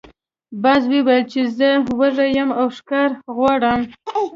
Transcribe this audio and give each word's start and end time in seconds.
باز 0.63 0.81
وویل 0.91 1.23
چې 1.31 1.41
زه 1.57 1.69
وږی 1.99 2.29
یم 2.37 2.49
او 2.59 2.67
ښکار 2.77 3.09
غواړم. 3.35 3.81